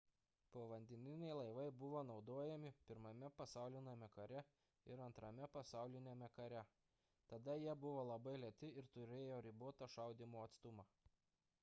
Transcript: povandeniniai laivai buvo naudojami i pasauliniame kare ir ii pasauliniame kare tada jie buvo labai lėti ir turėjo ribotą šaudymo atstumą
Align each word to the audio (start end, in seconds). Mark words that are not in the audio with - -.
povandeniniai 0.53 1.33
laivai 1.39 1.65
buvo 1.81 1.99
naudojami 2.09 2.69
i 3.25 3.29
pasauliniame 3.41 4.07
kare 4.15 4.41
ir 4.95 5.03
ii 5.09 5.49
pasauliniame 5.57 6.29
kare 6.39 6.63
tada 7.33 7.59
jie 7.65 7.75
buvo 7.87 8.07
labai 8.13 8.35
lėti 8.45 8.71
ir 8.83 8.87
turėjo 8.97 9.37
ribotą 9.49 9.91
šaudymo 9.97 10.41
atstumą 10.47 10.87